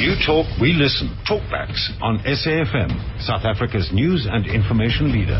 [0.00, 1.14] You talk, we listen.
[1.28, 5.38] Talkbacks on SAFM, South Africa's news and information leader.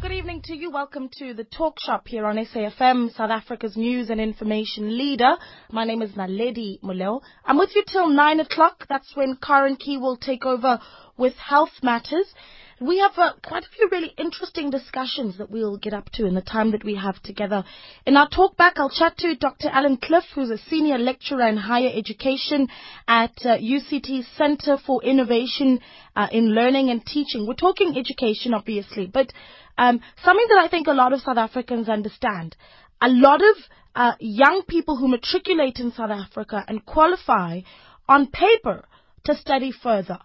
[0.00, 0.70] Good evening to you.
[0.70, 5.32] Welcome to the Talk Shop here on SAFM, South Africa's news and information leader.
[5.72, 7.20] My name is Naledi Moloi.
[7.44, 8.86] I'm with you till 9 o'clock.
[8.88, 10.78] That's when Karen Key will take over
[11.16, 12.32] with Health Matters.
[12.80, 16.34] We have uh, quite a few really interesting discussions that we'll get up to in
[16.34, 17.62] the time that we have together.
[18.04, 19.68] In our talk back, I'll chat to Dr.
[19.68, 22.68] Alan Cliff, who's a senior lecturer in higher education
[23.06, 25.78] at uh, UCT Center for Innovation
[26.16, 27.46] uh, in Learning and Teaching.
[27.46, 29.32] We're talking education, obviously, but
[29.78, 32.56] um, something that I think a lot of South Africans understand.
[33.00, 33.56] A lot of
[33.94, 37.60] uh, young people who matriculate in South Africa and qualify
[38.08, 38.84] on paper
[39.26, 40.18] to study further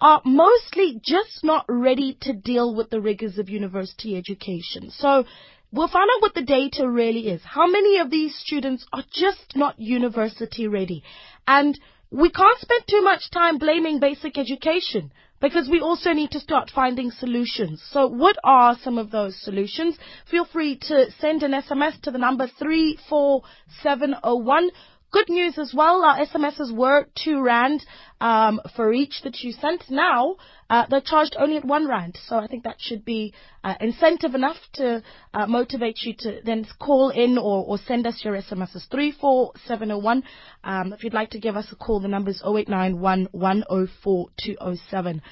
[0.00, 4.90] are mostly just not ready to deal with the rigors of university education.
[4.90, 5.24] So
[5.72, 7.40] we'll find out what the data really is.
[7.44, 11.02] How many of these students are just not university ready?
[11.46, 11.78] And
[12.10, 16.70] we can't spend too much time blaming basic education because we also need to start
[16.74, 17.82] finding solutions.
[17.90, 19.98] So what are some of those solutions?
[20.30, 24.70] Feel free to send an SMS to the number 34701
[25.14, 27.86] Good news as well, our SMSs were 2 Rand
[28.20, 29.88] um, for each that you sent.
[29.88, 30.34] Now,
[30.68, 32.18] uh, they're charged only at 1 Rand.
[32.26, 36.66] So I think that should be uh, incentive enough to uh, motivate you to then
[36.80, 38.90] call in or, or send us your SMSs.
[38.90, 40.24] 34701.
[40.64, 45.22] Um, if you'd like to give us a call, the number is 0891 104 207.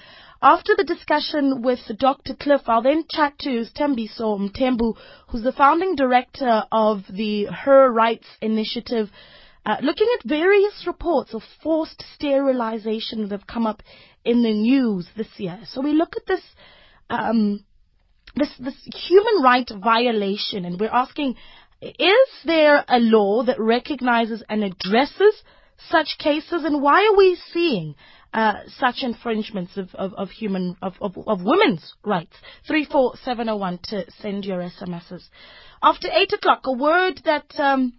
[0.41, 2.35] After the discussion with Dr.
[2.35, 4.95] Cliff, I'll then chat to Thembiso Mthembu,
[5.27, 9.11] who's the founding director of the Her Rights Initiative
[9.65, 13.83] uh, looking at various reports of forced sterilization that have come up
[14.25, 15.61] in the news this year.
[15.67, 16.43] So we look at this,
[17.11, 17.65] um,
[18.35, 21.37] this, this human right violation, and we're asking,
[21.81, 25.43] is there a law that recognizes and addresses
[25.91, 27.95] such cases, and why are we seeing
[28.35, 32.35] uh, such infringements of, of, of human of, of, of, women's rights.
[32.67, 35.25] Three four seven zero one to send your SMSs.
[35.83, 37.93] After eight o'clock, a word that um,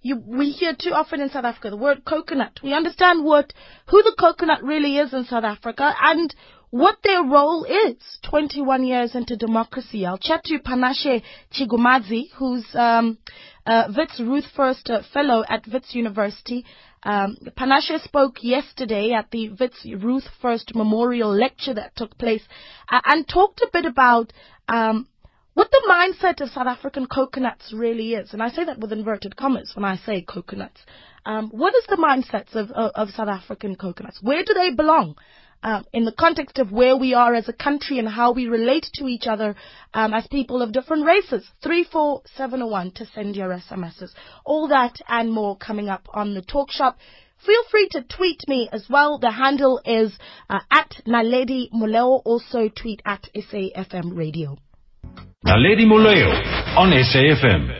[0.00, 2.60] you, we hear too often in South Africa the word coconut.
[2.62, 3.52] We understand what
[3.88, 6.34] who the coconut really is in South Africa and
[6.70, 7.96] what their role is
[8.28, 10.04] 21 years into democracy.
[10.04, 11.22] I'll chat to Panashe
[11.52, 13.18] Chigumadzi, who's um,
[13.66, 16.64] uh, Wits Ruth First uh, Fellow at Wits University.
[17.02, 22.42] Um, Panashe spoke yesterday at the Wits Ruth First Memorial Lecture that took place
[22.90, 24.32] uh, and talked a bit about
[24.68, 25.08] um,
[25.58, 29.34] what the mindset of South African coconuts really is, and I say that with inverted
[29.34, 30.80] commas when I say coconuts.
[31.26, 34.20] Um, what is the mindsets of, of, of, South African coconuts?
[34.22, 35.16] Where do they belong?
[35.64, 38.86] Um, in the context of where we are as a country and how we relate
[38.94, 39.56] to each other
[39.94, 41.44] um, as people of different races.
[41.64, 44.10] 34701 to send your SMSs.
[44.44, 46.98] All that and more coming up on the talk shop.
[47.44, 49.18] Feel free to tweet me as well.
[49.18, 50.16] The handle is
[50.48, 52.22] uh, at Naledi Moloi.
[52.24, 54.56] Also tweet at SAFM Radio.
[55.46, 56.24] Naledi Moloi
[56.76, 57.70] on SAFM.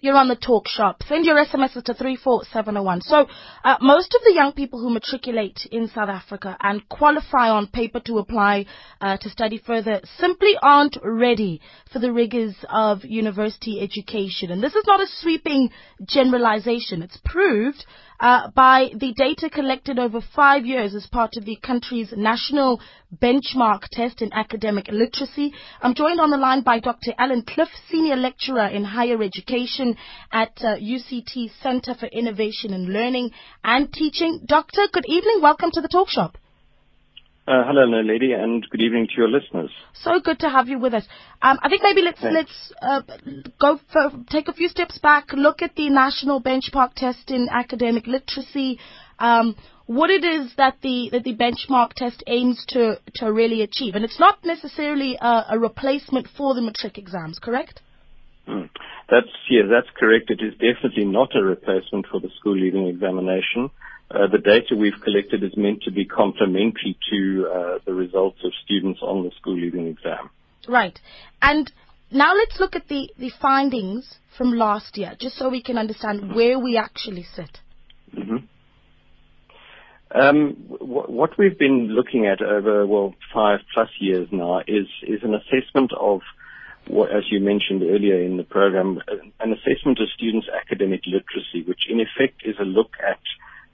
[0.00, 1.00] You're on the talk shop.
[1.06, 3.02] Send your SMSs to 34701.
[3.02, 3.26] So,
[3.62, 8.00] uh, most of the young people who matriculate in South Africa and qualify on paper
[8.00, 8.66] to apply
[9.00, 11.60] uh, to study further simply aren't ready
[11.92, 14.50] for the rigors of university education.
[14.50, 15.70] And this is not a sweeping
[16.04, 17.00] generalization.
[17.00, 17.86] It's proved
[18.24, 22.80] uh, by the data collected over five years as part of the country's national
[23.20, 25.52] benchmark test in academic literacy.
[25.82, 27.12] I'm joined on the line by Dr.
[27.18, 29.94] Alan Cliff, Senior Lecturer in Higher Education
[30.32, 33.30] at uh, UCT Center for Innovation and Learning
[33.62, 34.40] and Teaching.
[34.46, 35.40] Doctor, good evening.
[35.42, 36.38] Welcome to the talk shop.
[37.46, 39.70] Uh, hello, lady, and good evening to your listeners.
[39.92, 41.04] So good to have you with us.
[41.42, 42.72] Um, I think maybe let's Thanks.
[42.80, 43.02] let's uh,
[43.60, 48.06] go for, take a few steps back, look at the national benchmark test in academic
[48.06, 48.78] literacy.
[49.18, 53.94] Um, what it is that the that the benchmark test aims to to really achieve,
[53.94, 57.82] and it's not necessarily a, a replacement for the matric exams, correct?
[58.48, 58.70] Mm.
[59.10, 60.30] That's yeah, that's correct.
[60.30, 63.68] It is definitely not a replacement for the school leaving examination.
[64.10, 68.52] Uh, the data we've collected is meant to be complementary to uh, the results of
[68.64, 70.30] students on the school leaving exam.
[70.68, 70.98] Right.
[71.42, 71.70] And
[72.10, 76.20] now let's look at the, the findings from last year, just so we can understand
[76.20, 76.34] mm-hmm.
[76.34, 77.58] where we actually sit.
[78.16, 78.36] Mm-hmm.
[80.14, 85.22] Um, w- what we've been looking at over, well, five plus years now is, is
[85.22, 86.20] an assessment of
[86.86, 89.00] what, as you mentioned earlier in the program,
[89.40, 93.18] an assessment of students' academic literacy, which in effect is a look at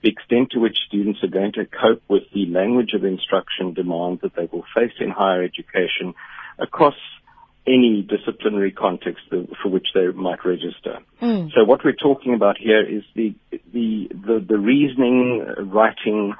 [0.01, 4.21] the extent to which students are going to cope with the language of instruction demands
[4.21, 6.13] that they will face in higher education
[6.57, 6.95] across
[7.67, 10.99] any disciplinary context for which they might register.
[11.21, 11.51] Mm.
[11.53, 13.35] So what we're talking about here is the,
[13.71, 16.33] the, the, the reasoning, writing,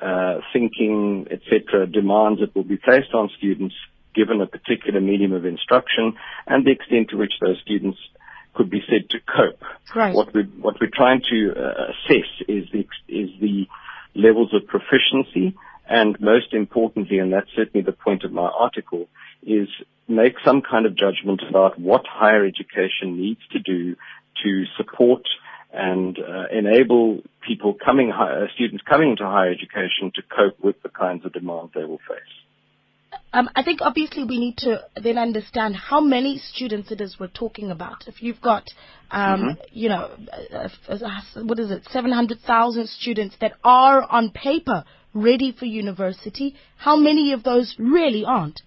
[0.00, 3.74] uh, thinking, etc., demands that will be placed on students
[4.14, 6.14] given a particular medium of instruction
[6.46, 7.98] and the extent to which those students
[8.54, 9.62] could be said to cope.
[9.94, 10.14] Right.
[10.14, 13.66] What we what we're trying to uh, assess is the is the
[14.14, 15.56] levels of proficiency,
[15.88, 19.08] and most importantly, and that's certainly the point of my article,
[19.42, 19.68] is
[20.08, 23.96] make some kind of judgment about what higher education needs to do
[24.42, 25.22] to support
[25.72, 30.88] and uh, enable people coming, uh, students coming into higher education to cope with the
[30.88, 32.18] kinds of demands they will face.
[33.32, 37.28] Um, I think obviously we need to then understand how many students it is we're
[37.28, 38.08] talking about.
[38.08, 38.64] If you've got,
[39.10, 39.60] um, mm-hmm.
[39.70, 40.10] you know,
[40.52, 44.84] uh, uh, what is it, 700,000 students that are on paper
[45.14, 48.62] ready for university, how many of those really aren't?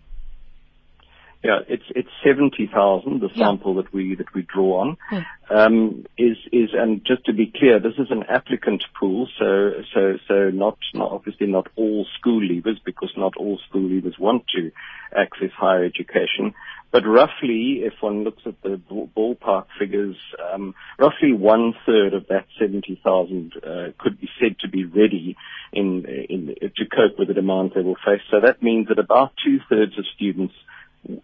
[1.44, 3.20] Yeah, it's it's seventy thousand.
[3.20, 3.48] The yeah.
[3.48, 5.20] sample that we that we draw on hmm.
[5.54, 9.28] um, is is and just to be clear, this is an applicant pool.
[9.38, 14.18] So so so not, not obviously not all school leavers because not all school leavers
[14.18, 14.72] want to
[15.14, 16.54] access higher education.
[16.94, 18.80] But roughly, if one looks at the
[19.18, 20.16] ballpark figures,
[20.54, 23.68] um, roughly one third of that 70,000 uh,
[23.98, 25.36] could be said to be ready
[25.74, 28.22] in, in, to cope with the demands they will face.
[28.30, 30.54] So that means that about two thirds of students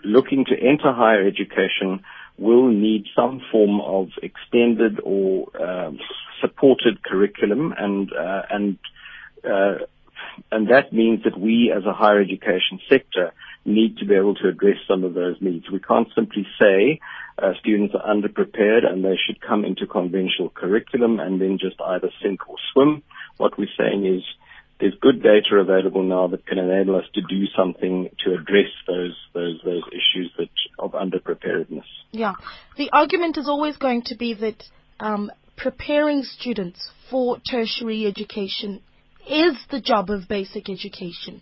[0.04, 2.04] looking to enter higher education
[2.38, 6.00] will need some form of extended or um,
[6.42, 8.78] supported curriculum, and uh, and
[9.44, 9.76] uh,
[10.52, 13.34] and that means that we, as a higher education sector,
[13.66, 15.70] need to be able to address some of those needs.
[15.70, 17.00] We can't simply say
[17.38, 22.10] uh, students are underprepared and they should come into conventional curriculum and then just either
[22.22, 23.04] sink or swim.
[23.38, 24.24] What we're saying is
[24.80, 29.16] there's good data available now that can enable us to do something to address those
[29.34, 31.84] those those issues that of underpreparedness.
[32.12, 32.34] Yeah,
[32.78, 34.64] the argument is always going to be that
[35.00, 38.82] um, preparing students for tertiary education
[39.30, 41.42] is the job of basic education.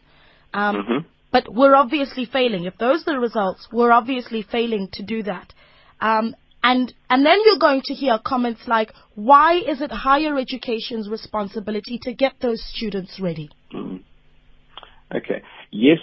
[0.54, 1.08] Um, mm-hmm.
[1.32, 2.66] But we're obviously failing.
[2.66, 5.54] If those are the results, we're obviously failing to do that.
[6.00, 11.10] Um, and, and then you're going to hear comments like, why is it higher education's
[11.10, 13.50] responsibility to get those students ready?
[13.74, 14.04] Mm.
[15.16, 15.42] Okay.
[15.72, 16.00] Yes,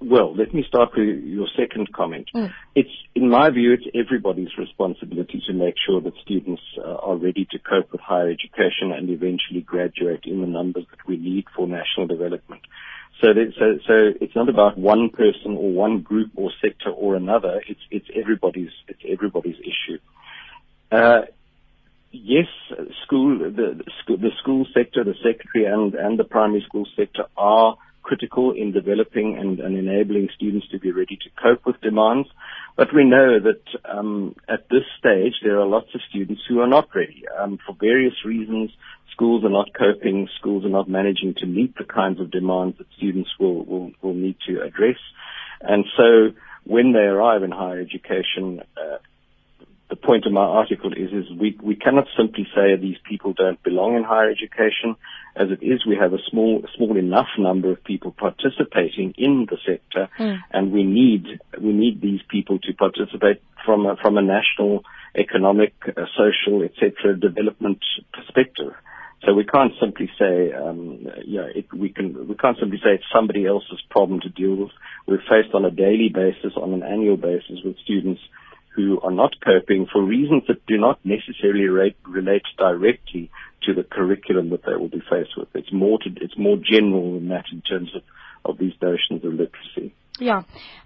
[0.00, 2.28] well, let me start with your second comment.
[2.34, 2.50] Mm.
[2.74, 7.46] It's, in my view, it's everybody's responsibility to make sure that students uh, are ready
[7.50, 11.66] to cope with higher education and eventually graduate in the numbers that we need for
[11.66, 12.62] national development.
[13.20, 13.28] So,
[13.58, 17.60] so, so it's not about one person or one group or sector or another.
[17.68, 19.98] It's it's everybody's it's everybody's issue.
[20.92, 21.22] Uh,
[22.12, 22.46] yes,
[23.04, 27.76] school the, the school sector, the secondary and and the primary school sector are
[28.08, 32.26] critical in developing and, and enabling students to be ready to cope with demands.
[32.74, 36.66] But we know that um, at this stage there are lots of students who are
[36.66, 38.70] not ready um, for various reasons.
[39.12, 40.28] Schools are not coping.
[40.38, 44.14] Schools are not managing to meet the kinds of demands that students will, will, will
[44.14, 44.98] need to address.
[45.60, 46.30] And so
[46.64, 48.98] when they arrive in higher education, uh,
[49.88, 53.62] the point of my article is, is we, we cannot simply say these people don't
[53.62, 54.96] belong in higher education.
[55.34, 59.56] As it is, we have a small, small enough number of people participating in the
[59.66, 60.38] sector, mm.
[60.50, 64.84] and we need, we need these people to participate from a, from a national,
[65.14, 67.16] economic, uh, social, etc.
[67.16, 67.78] development
[68.12, 68.74] perspective.
[69.24, 72.94] So we can't simply say, um, you know, it, we can we can't simply say
[72.94, 74.70] it's somebody else's problem to deal with.
[75.06, 78.20] We're faced on a daily basis, on an annual basis, with students
[78.78, 83.28] who are not coping for reasons that do not necessarily relate, relate directly
[83.64, 85.48] to the curriculum that they will be faced with.
[85.54, 88.02] It's more to, it's more general than that in terms of,
[88.44, 89.94] of these notions of literacy.
[90.20, 90.42] Yeah.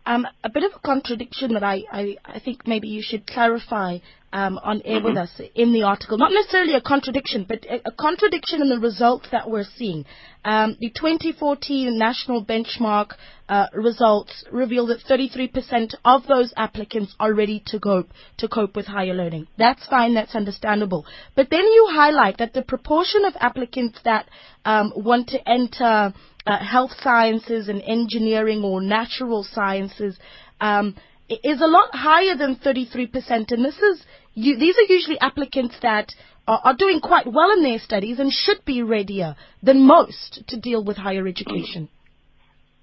[0.06, 3.99] Um, a bit of a contradiction that I, I, I think maybe you should clarify
[4.32, 5.06] um, on air mm-hmm.
[5.06, 6.18] with us in the article.
[6.18, 10.04] Not necessarily a contradiction, but a, a contradiction in the results that we're seeing.
[10.44, 13.12] Um, the 2014 national benchmark
[13.48, 18.08] uh, results reveal that 33% of those applicants are ready to cope
[18.38, 19.46] to cope with higher learning.
[19.58, 20.14] That's fine.
[20.14, 21.06] That's understandable.
[21.36, 24.28] But then you highlight that the proportion of applicants that
[24.64, 26.14] um, want to enter
[26.46, 30.16] uh, health sciences and engineering or natural sciences
[30.60, 30.96] um,
[31.28, 33.52] is a lot higher than 33%.
[33.52, 36.12] And this is you, these are usually applicants that
[36.46, 40.58] are, are, doing quite well in their studies and should be readier than most to
[40.58, 41.88] deal with higher education.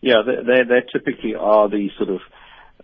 [0.02, 2.22] Yeah, they, they, they typically are the sort of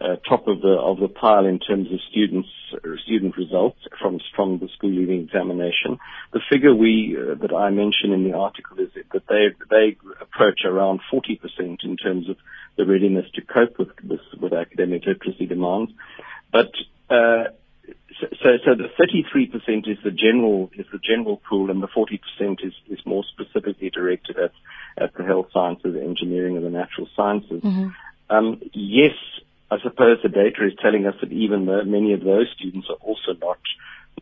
[0.01, 4.19] uh, top of the of the pile in terms of students uh, student results from
[4.35, 5.97] from the school leaving examination.
[6.33, 10.65] The figure we uh, that I mention in the article is that they they approach
[10.65, 11.39] around 40%
[11.83, 12.35] in terms of
[12.77, 15.93] the readiness to cope with with, with academic literacy demands.
[16.51, 16.71] But
[17.09, 17.45] uh,
[18.19, 22.19] so, so the 33% is the general is the general pool, and the 40%
[22.65, 24.51] is, is more specifically directed at,
[24.97, 27.61] at the health sciences, engineering, and the natural sciences.
[27.61, 27.89] Mm-hmm.
[28.29, 29.13] Um, yes,
[29.69, 32.97] I suppose the data is telling us that even though many of those students are
[33.01, 33.59] also not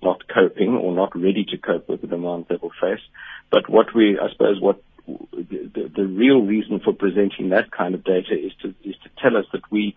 [0.01, 3.03] not coping or not ready to cope with the demands they will face.
[3.51, 8.03] But what we, I suppose, what the, the real reason for presenting that kind of
[8.03, 9.96] data is to is to tell us that we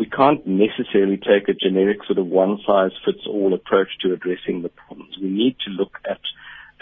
[0.00, 4.62] we can't necessarily take a generic sort of one size fits all approach to addressing
[4.62, 5.14] the problems.
[5.20, 6.20] We need to look at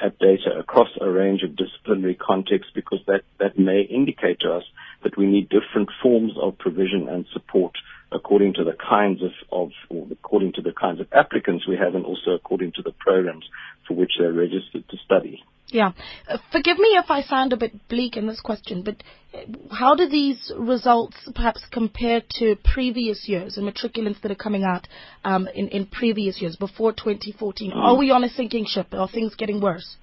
[0.01, 4.63] at data across a range of disciplinary contexts because that, that may indicate to us
[5.03, 7.73] that we need different forms of provision and support
[8.13, 11.97] according to the kinds of, of or according to the kinds of applicants we have
[11.97, 13.45] and also according to the programs
[13.89, 15.43] for which they're registered to study.
[15.71, 15.93] Yeah.
[16.29, 19.03] Uh, forgive me if I sound a bit bleak in this question, but
[19.35, 24.65] uh, how do these results perhaps compare to previous years and matriculants that are coming
[24.65, 24.89] out
[25.25, 27.71] um, in, in previous years, before 2014?
[27.71, 27.77] Mm.
[27.77, 28.89] Are we on a sinking ship?
[28.93, 29.97] Are things getting worse?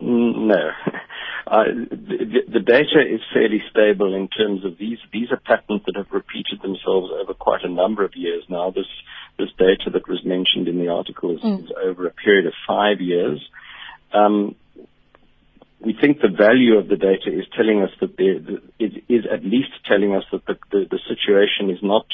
[0.00, 0.70] Mm, no.
[1.50, 4.98] Uh, the, the, data is fairly stable in terms of these.
[5.12, 8.70] These are patterns that have repeated themselves over quite a number of years now.
[8.70, 8.86] This
[9.36, 11.64] this data that was mentioned in the article is, mm.
[11.64, 13.40] is over a period of five years.
[14.12, 14.56] Um,
[15.80, 18.36] we think the value of the data is telling us that there,
[18.78, 22.06] it is at least telling us that the, the, the, situation is not,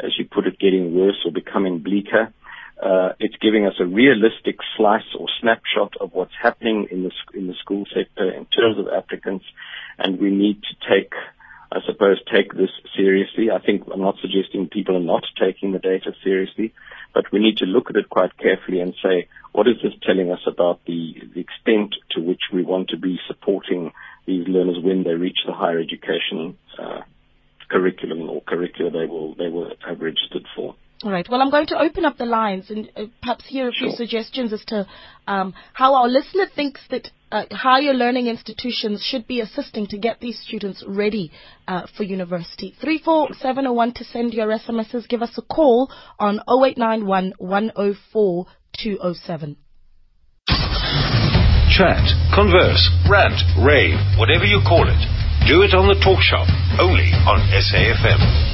[0.00, 2.32] as you put it, getting worse or becoming bleaker.
[2.82, 7.46] Uh, it's giving us a realistic slice or snapshot of what's happening in the in
[7.46, 9.44] the school sector in terms of applicants,
[9.98, 11.12] and we need to take,
[11.72, 13.50] I suppose, take this seriously.
[13.50, 16.74] I think I'm not suggesting people are not taking the data seriously,
[17.14, 20.30] but we need to look at it quite carefully and say, what is this telling
[20.30, 23.92] us about the, the extent to which we want to be supporting
[24.26, 27.00] these learners when they reach the higher education uh,
[27.70, 30.74] curriculum or curricula they will they will have registered for?
[31.04, 31.26] All right.
[31.28, 33.96] Well, I'm going to open up the lines and uh, perhaps hear a few sure.
[33.96, 34.86] suggestions as to
[35.26, 40.20] um, how our listener thinks that uh, higher learning institutions should be assisting to get
[40.20, 41.32] these students ready
[41.66, 42.74] uh, for university.
[42.80, 45.08] 34701 to send your SMSs.
[45.08, 48.46] Give us a call on 0891 104
[48.76, 49.56] 207.
[51.72, 55.00] Chat, converse, rant, rave, whatever you call it.
[55.48, 56.46] Do it on the Talk Shop,
[56.78, 58.51] only on SAFM.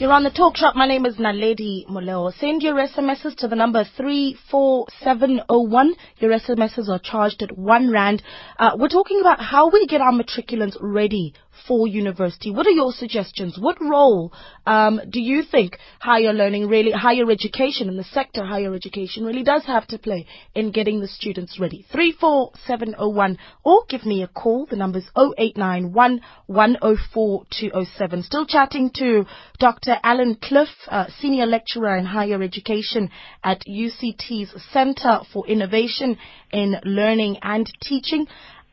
[0.00, 0.74] You're on the talk shop.
[0.76, 2.32] My name is Naledi Moloi.
[2.38, 5.94] Send your SMSs to the number 34701.
[6.20, 8.22] Your SMSs are charged at one rand.
[8.58, 11.34] Uh, we're talking about how we get our matriculants ready
[11.66, 12.50] for university.
[12.50, 13.58] What are your suggestions?
[13.58, 14.32] What role
[14.66, 19.42] um, do you think higher learning really, higher education in the sector, higher education really
[19.42, 21.84] does have to play in getting the students ready?
[21.92, 24.66] 34701 or give me a call.
[24.66, 28.22] The number's 0891 104 207.
[28.22, 29.24] Still chatting to
[29.58, 29.96] Dr.
[30.02, 33.10] Alan Cliff, uh, Senior Lecturer in Higher Education
[33.44, 36.16] at UCT's Center for Innovation
[36.52, 38.26] in Learning and Teaching.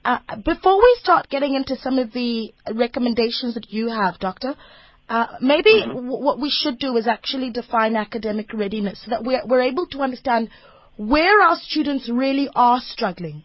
[0.08, 4.56] Uh, before we start getting into some of the recommendations that you have, Doctor,
[5.10, 5.96] uh, maybe mm-hmm.
[5.96, 9.86] w- what we should do is actually define academic readiness so that we're, we're able
[9.88, 10.50] to understand
[10.96, 13.44] where our students really are struggling.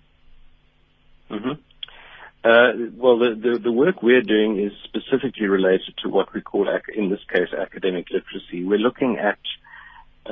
[1.28, 1.50] Mm-hmm.
[2.44, 6.68] Uh, well, the, the, the, work we're doing is specifically related to what we call,
[6.70, 8.64] ac- in this case, academic literacy.
[8.64, 9.38] We're looking at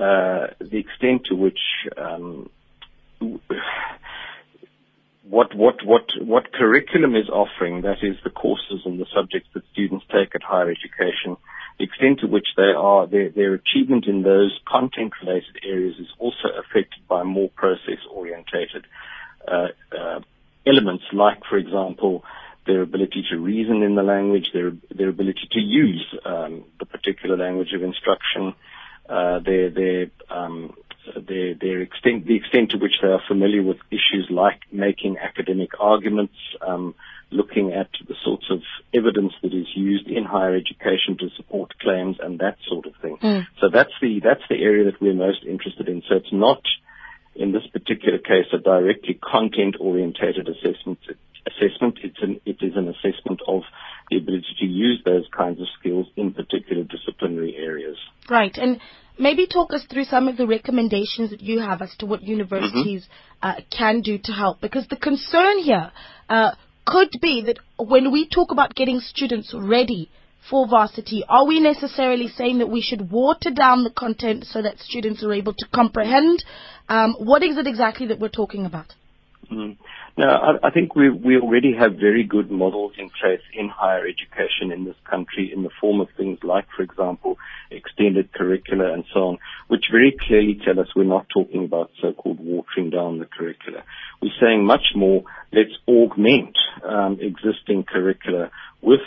[0.01, 1.59] uh, the extent to which
[1.99, 2.51] um,
[5.31, 9.63] what what what what curriculum is offering, that is the courses and the subjects that
[9.73, 11.37] students take at higher education,
[11.79, 16.09] the extent to which they are their, their achievement in those content related areas is
[16.19, 18.87] also affected by more process orientated
[19.47, 20.21] uh, uh,
[20.67, 22.25] elements, like for example
[22.67, 27.37] their ability to reason in the language, their their ability to use um, the particular
[27.37, 28.53] language of instruction,
[29.09, 30.75] uh, their their um,
[31.31, 35.71] their, their extent, the extent to which they are familiar with issues like making academic
[35.79, 36.95] arguments, um,
[37.31, 38.61] looking at the sorts of
[38.93, 43.17] evidence that is used in higher education to support claims and that sort of thing.
[43.23, 43.47] Mm.
[43.61, 46.03] So that's the that's the area that we're most interested in.
[46.09, 46.63] So it's not
[47.37, 50.99] in this particular case a directly content orientated assessment
[51.47, 52.01] assessment.
[52.03, 53.63] It's an it is an assessment of
[54.11, 57.97] the ability to use those kinds of skills in particular disciplinary areas.
[58.29, 58.57] Right.
[58.59, 58.81] And
[59.21, 63.05] maybe talk us through some of the recommendations that you have as to what universities
[63.05, 63.61] mm-hmm.
[63.61, 64.61] uh, can do to help.
[64.61, 65.93] Because the concern here
[66.29, 66.53] uh,
[66.87, 70.11] could be that when we talk about getting students ready
[70.49, 74.79] for varsity, are we necessarily saying that we should water down the content so that
[74.79, 76.43] students are able to comprehend?
[76.89, 78.95] Um, what is it exactly that we're talking about?
[79.51, 79.77] Mm.
[80.17, 84.07] Now, I, I think we we already have very good models in place in higher
[84.07, 87.37] education in this country in the form of things like, for example,
[87.71, 92.39] extended curricula and so on, which very clearly tell us we're not talking about so-called
[92.39, 93.83] watering down the curricula.
[94.23, 98.51] We're saying much more, let's augment um, existing curricula
[98.83, 99.01] with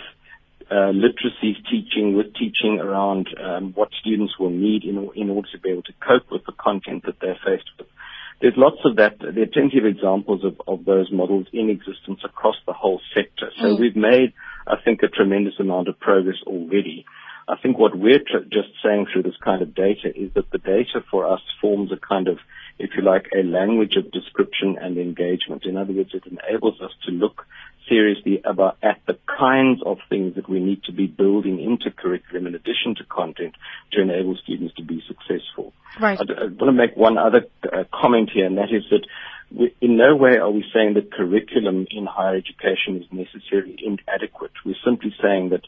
[0.70, 5.60] uh, literacy teaching, with teaching around um, what students will need in, in order to
[5.60, 7.88] be able to cope with the content that they're faced with
[8.44, 9.20] there's lots of that.
[9.20, 13.51] There are plenty of examples of, of those models in existence across the whole sector.
[13.60, 13.79] So mm.
[13.79, 14.34] we've made,
[14.65, 17.05] I think, a tremendous amount of progress already.
[17.48, 20.60] I think what we're tr- just saying through this kind of data is that the
[20.60, 22.38] data for us forms a kind of,
[22.79, 25.65] if you like, a language of description and engagement.
[25.65, 27.46] In other words, it enables us to look
[27.88, 32.48] seriously about at the kinds of things that we need to be building into curriculum
[32.48, 33.56] in addition to content
[33.92, 35.74] to enable students to be successful.
[36.00, 36.20] Right.
[36.20, 39.06] I, I want to make one other uh, comment here, and that is that
[39.52, 44.52] we, in no way are we saying that curriculum in higher education is necessarily inadequate.
[44.66, 45.62] We're simply saying that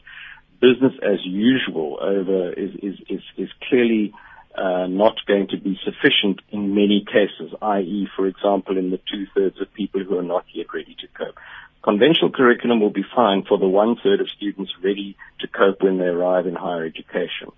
[0.60, 4.12] business as usual over is is is, is clearly
[4.56, 9.60] uh, not going to be sufficient in many cases, i.e., for example, in the two-thirds
[9.60, 11.36] of people who are not yet ready to cope.
[11.86, 16.06] Conventional curriculum will be fine for the one-third of students ready to cope when they
[16.06, 17.52] arrive in higher education.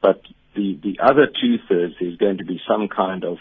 [0.00, 0.22] But
[0.56, 3.36] the, the other two-thirds is going to be some kind of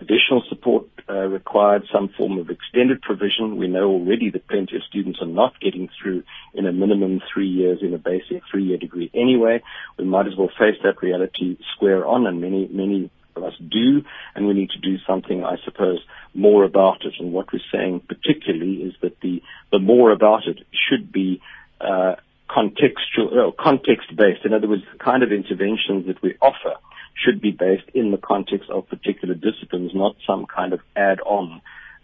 [0.00, 3.56] additional support uh, required, some form of extended provision.
[3.56, 6.22] We know already that plenty of students are not getting through
[6.54, 9.62] in a minimum three years in a basic three-year degree anyway.
[9.98, 13.10] We might as well face that reality square on, and many, many
[13.44, 14.02] us do,
[14.34, 15.98] and we need to do something, I suppose,
[16.34, 17.14] more about it.
[17.18, 19.42] And what we're saying particularly is that the,
[19.72, 21.40] the more about it should be
[21.80, 22.16] uh,
[22.48, 24.44] contextual, uh, context-based.
[24.44, 26.74] In other words, the kind of interventions that we offer
[27.14, 31.60] should be based in the context of particular disciplines, not some kind of add-on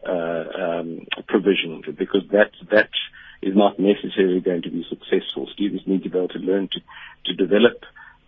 [0.07, 2.91] uh, um, provision, because that that
[3.43, 5.49] is not necessarily going to be successful.
[5.53, 6.81] Students need to be able to learn to
[7.27, 7.85] to develop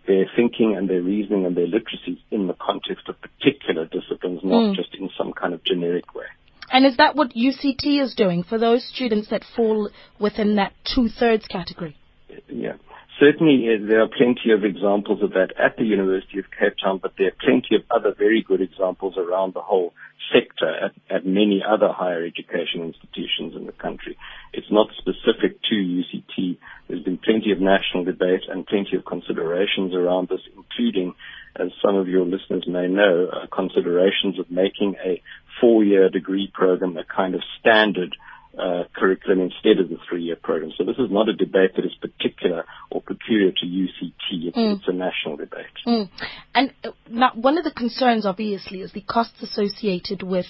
[0.07, 4.71] their thinking and their reasoning and their literacy in the context of particular disciplines, not
[4.71, 4.75] mm.
[4.75, 6.25] just in some kind of generic way.
[6.71, 11.45] And is that what UCT is doing for those students that fall within that two-thirds
[11.47, 11.95] category?
[12.49, 12.73] Yeah.
[13.19, 16.99] Certainly, uh, there are plenty of examples of that at the University of Cape Town,
[17.01, 19.93] but there are plenty of other very good examples around the whole
[20.31, 24.17] sector at, at many other higher education institutions in the country.
[24.53, 26.57] It's not specific to UCT.
[27.37, 31.13] Plenty of national debate and plenty of considerations around this, including,
[31.55, 35.21] as some of your listeners may know, uh, considerations of making a
[35.61, 38.15] four-year degree program a kind of standard
[38.57, 40.71] uh, curriculum instead of the three-year program.
[40.79, 44.47] So this is not a debate that is particular or peculiar to UCT.
[44.47, 44.77] It's, mm.
[44.77, 45.77] it's a national debate.
[45.85, 46.09] Mm.
[46.55, 50.47] And uh, one of the concerns, obviously, is the costs associated with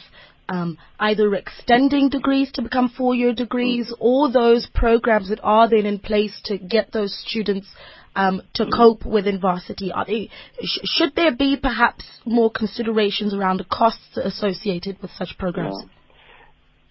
[0.50, 3.98] um, either extending degrees to become four-year degrees mm.
[4.00, 7.68] or those programs that are then in place to get those students
[8.16, 8.72] um, to mm.
[8.76, 9.92] cope within varsity?
[9.92, 10.30] Are they,
[10.64, 15.76] sh- should there be perhaps more considerations around the costs associated with such programs?
[15.80, 15.92] Yeah.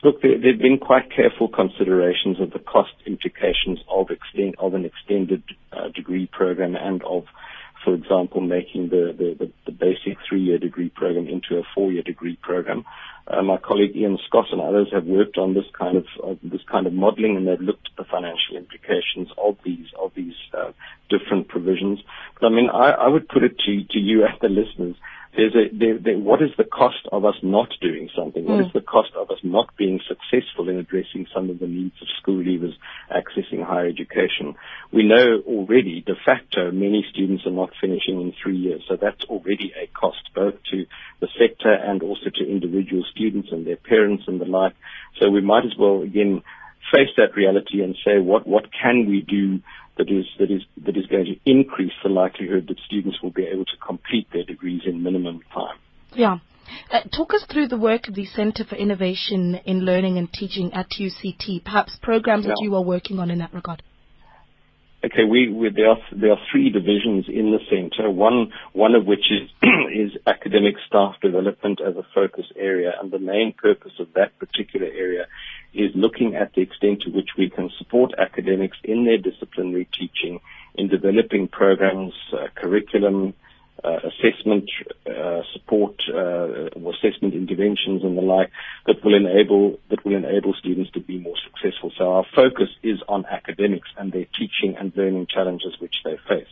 [0.04, 4.06] Look, there have been quite careful considerations of the cost implications of
[4.58, 5.42] of an extended
[5.72, 7.24] uh, degree program and of,
[7.86, 12.84] for example, making the the the basic three-year degree program into a four-year degree program.
[13.28, 16.04] Uh, my colleague Ian Scott and others have worked on this kind of
[16.42, 20.34] this kind of modeling, and they've looked at the financial implications of these of these
[20.52, 20.72] uh,
[21.08, 22.00] different provisions.
[22.40, 24.96] But I mean, I would put it to you as the listeners,
[25.36, 28.44] there's a, there, there, what is the cost of us not doing something?
[28.44, 28.48] Mm.
[28.48, 28.72] What is mm.
[28.72, 32.42] the cost of us not being successful in addressing some of the needs of school
[32.42, 32.74] leavers
[33.10, 34.54] accessing higher education?
[34.92, 38.82] We know already, de facto, many students are not finishing in three years.
[38.88, 40.86] So that's already a cost both to
[41.20, 44.74] the sector and also to individual students and their parents and the like.
[45.20, 46.42] So we might as well, again,
[46.92, 49.60] face that reality and say, what, what can we do
[49.98, 53.44] that is that is that is going to increase the likelihood that students will be
[53.44, 55.78] able to complete their degrees in minimum time.
[56.14, 56.38] Yeah.
[56.90, 60.72] Uh, talk us through the work of the Center for Innovation in Learning and Teaching
[60.72, 62.50] at UCT, perhaps programs yeah.
[62.50, 63.82] that you are working on in that regard.
[65.04, 68.10] Okay, we, we, there are there are three divisions in the centre.
[68.10, 69.48] One one of which is
[69.94, 74.86] is academic staff development as a focus area, and the main purpose of that particular
[74.86, 75.26] area
[75.76, 80.40] is looking at the extent to which we can support academics in their disciplinary teaching
[80.74, 83.34] in developing programs, uh, curriculum,
[83.84, 84.70] uh, assessment
[85.06, 88.50] uh, support, uh, assessment interventions, and the like
[88.86, 91.92] that will enable that will enable students to be more successful.
[91.96, 96.48] So our focus is on academics and their teaching and learning challenges which they face.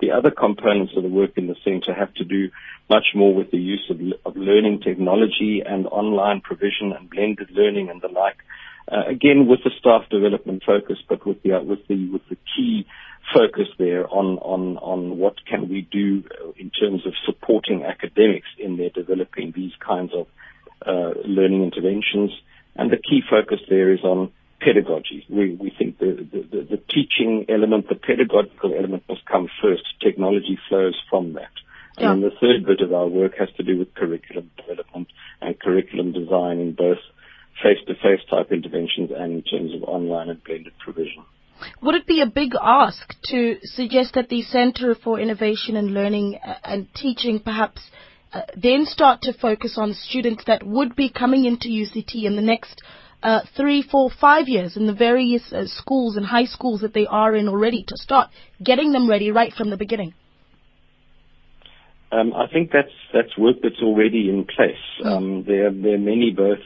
[0.00, 2.50] The other components of the work in the centre have to do
[2.90, 7.88] much more with the use of, of learning technology and online provision and blended learning
[7.88, 8.38] and the like.
[8.90, 12.86] Uh, again, with the staff development focus, but with the with the with the key
[13.32, 16.22] focus there on on on what can we do
[16.58, 20.26] in terms of supporting academics in their developing these kinds of
[20.86, 22.30] uh, learning interventions.
[22.76, 25.24] And the key focus there is on pedagogy.
[25.28, 29.84] We, we think the, the, the, the teaching element, the pedagogical element must come first.
[30.00, 31.52] Technology flows from that.
[31.98, 32.12] Yeah.
[32.12, 35.08] And the third bit of our work has to do with curriculum development
[35.40, 36.98] and curriculum design in both
[37.62, 41.24] face-to-face type interventions and in terms of online and blended provision.
[41.82, 46.38] Would it be a big ask to suggest that the Center for Innovation and Learning
[46.44, 47.80] uh, and Teaching perhaps
[48.32, 52.42] uh, then start to focus on students that would be coming into UCT in the
[52.42, 52.82] next
[53.22, 57.06] uh, three, four, five years in the various uh, schools and high schools that they
[57.06, 58.30] are in already to start
[58.62, 60.12] getting them ready right from the beginning?
[62.12, 64.84] Um, I think that's that's work that's already in place.
[65.02, 65.06] Mm.
[65.06, 66.58] Um, there there are many both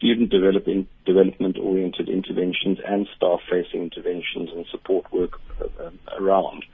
[0.00, 6.64] student development development oriented interventions and staff facing interventions and support work uh, around.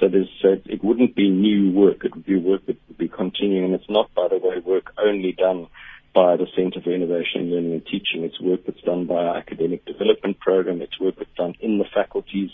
[0.00, 2.04] So uh, it wouldn't be new work.
[2.04, 4.92] It would be work that would be continuing, and it's not, by the way, work
[4.98, 5.68] only done
[6.12, 8.24] by the Center for Innovation, in Learning and Teaching.
[8.24, 10.82] It's work that's done by our academic development program.
[10.82, 12.50] It's work that's done in the faculties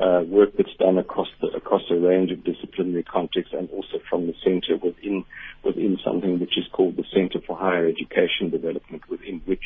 [0.00, 4.26] uh, work that's done across the, across a range of disciplinary contexts and also from
[4.26, 5.24] the centre within
[5.64, 9.64] within something which is called the Centre for Higher Education Development, within which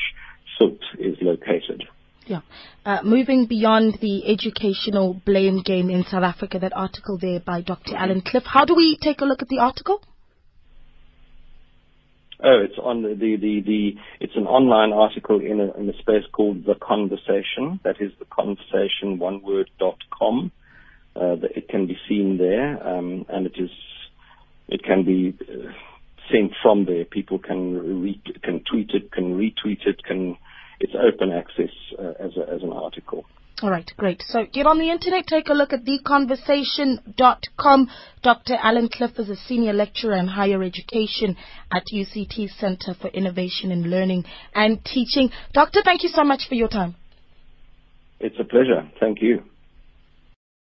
[0.59, 1.85] CILT is located.
[2.27, 2.41] Yeah.
[2.85, 7.97] Uh, moving beyond the educational blame game in South Africa, that article there by Dr.
[7.97, 8.45] Alan Cliff.
[8.45, 10.03] How do we take a look at the article?
[12.41, 15.99] Oh, it's on the, the, the, the it's an online article in a, in a
[15.99, 17.81] space called The Conversation.
[17.83, 20.53] That is the conversation, one word, dot com.
[21.17, 23.71] Uh, it can be seen there, um, and it is,
[24.69, 25.73] it can be uh,
[26.31, 27.05] sent from there.
[27.05, 30.37] People can re- can tweet it, can retweet it, can,
[30.79, 33.25] it's open access uh, as, a, as an article.
[33.61, 34.23] All right, great.
[34.29, 37.91] So get on the internet, take a look at theconversation.com.
[38.23, 38.55] Dr.
[38.55, 41.37] Alan Cliff is a senior lecturer in higher education
[41.73, 45.31] at UCT Center for Innovation in Learning and Teaching.
[45.53, 46.95] Doctor, thank you so much for your time.
[48.21, 48.89] It's a pleasure.
[49.01, 49.43] Thank you.